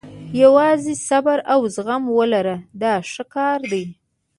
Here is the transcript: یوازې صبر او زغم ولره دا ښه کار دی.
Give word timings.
یوازې 0.41 0.93
صبر 1.07 1.37
او 1.53 1.59
زغم 1.75 2.03
ولره 2.17 2.55
دا 2.81 2.93
ښه 3.11 3.23
کار 3.35 3.59
دی. 3.71 3.83